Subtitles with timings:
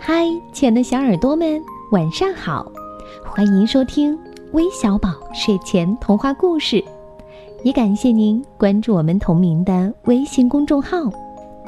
[0.00, 2.70] 嗨，亲爱的小耳朵们，晚上好！
[3.26, 4.16] 欢迎收听
[4.52, 6.82] 微小宝睡前童话故事，
[7.64, 10.98] 也感谢您关注我们同名的微信公众号。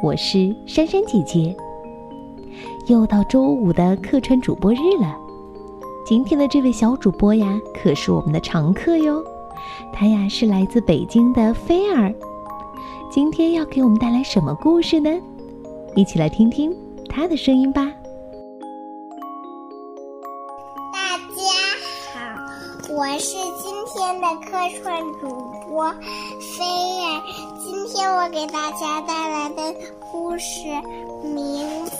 [0.00, 1.54] 我是珊珊姐姐。
[2.86, 5.16] 又到周五的客串主播日了，
[6.06, 9.22] 今天的这位小主播呀，可是我们的常客哟。
[9.92, 12.14] 他呀是来自北京的菲儿，
[13.10, 15.10] 今天要给我们带来什么故事呢？
[15.96, 16.72] 一起来听听
[17.08, 17.92] 他的声音吧。
[22.92, 24.50] 我是今天的客
[24.82, 25.28] 串主
[25.68, 25.88] 播
[26.56, 27.22] 菲儿。
[27.62, 29.72] 今天我给大家带来的
[30.10, 30.64] 故事
[31.22, 31.92] 名字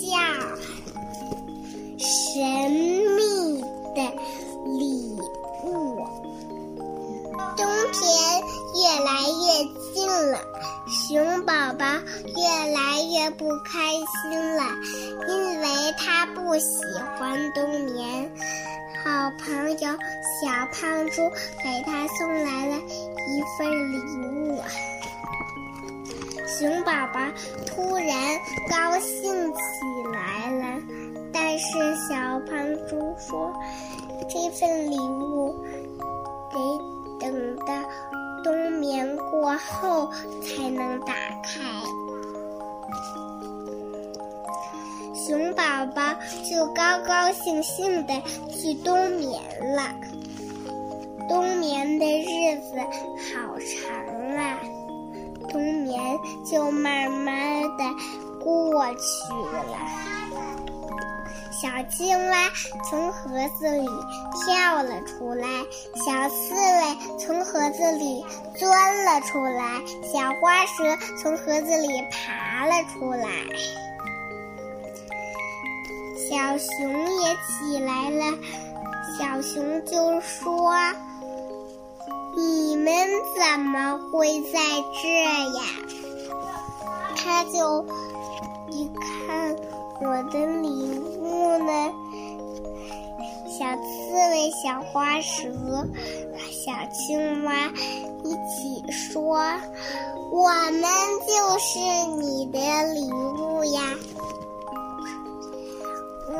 [0.00, 0.18] 叫
[1.98, 3.60] 《神秘
[3.94, 4.02] 的
[4.76, 5.16] 礼
[5.64, 5.96] 物》。
[7.56, 8.02] 冬天
[8.74, 9.46] 越来越
[9.94, 10.36] 近了，
[10.88, 11.84] 熊宝宝
[12.36, 12.42] 越
[12.72, 14.64] 来越不开心了，
[15.28, 16.82] 因为他不喜
[17.16, 17.71] 欢冬。
[19.38, 21.30] 朋友小胖猪
[21.62, 22.76] 给他送来了
[23.28, 24.60] 一份礼物。
[26.46, 27.20] 熊宝宝
[27.66, 28.08] 突然
[28.68, 29.58] 高兴起
[30.12, 30.80] 来了，
[31.32, 32.14] 但是小
[32.46, 33.52] 胖猪说
[34.30, 35.64] ：“这份礼物
[36.52, 36.56] 得
[37.26, 37.72] 等到
[38.44, 41.60] 冬眠过后才能打开。”
[45.24, 45.62] 熊宝
[45.94, 46.02] 宝
[46.50, 49.40] 就高高兴兴的去冬眠
[49.76, 49.82] 了。
[51.28, 52.76] 冬眠的日子
[53.32, 54.58] 好长啊，
[55.48, 57.84] 冬眠就慢慢的
[58.42, 59.32] 过去
[59.70, 59.78] 了。
[61.52, 62.50] 小青蛙
[62.90, 63.86] 从盒子里
[64.44, 65.46] 跳了出来，
[66.04, 68.24] 小刺猬从盒子里
[68.58, 73.28] 钻了出来，小花蛇从盒子里爬了出来。
[76.32, 76.88] 小熊
[77.20, 78.24] 也起来了，
[79.18, 80.72] 小熊就说
[82.34, 82.94] ：“你们
[83.36, 84.58] 怎么会在
[85.02, 85.08] 这
[85.58, 85.62] 呀？”
[87.14, 87.84] 他就
[88.70, 89.54] 一看
[90.00, 91.92] 我的礼物呢，
[93.46, 93.82] 小刺
[94.30, 95.52] 猬、小花蛇、
[96.50, 97.52] 小青蛙
[98.24, 99.36] 一起说
[100.32, 100.82] ：“我们
[101.28, 101.78] 就是
[102.16, 102.58] 你的
[102.94, 103.82] 礼物呀！”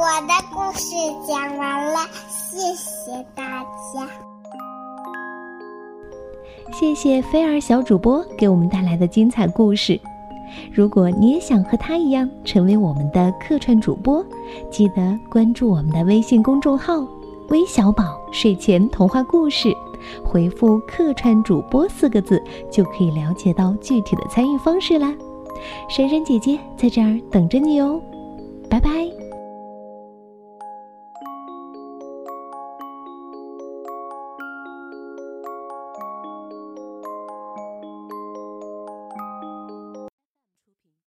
[0.02, 0.96] 我的故事
[1.28, 3.62] 讲完了，谢谢大
[3.94, 4.08] 家。
[6.72, 10.00] 谢谢菲儿小主播给我们带来的精彩故事。
[10.72, 14.26] 如果你也想和他一样成为我们的客串主播，
[14.72, 17.06] 记得关注我们的微信公众号
[17.50, 19.72] “微小宝睡前童话故事”，
[20.26, 22.42] 回复“客串主播”四个字，
[22.72, 25.14] 就可以了解到具体的参与方式啦。
[25.88, 28.02] 珊珊姐姐在这儿等着你哦，
[28.68, 28.91] 拜拜。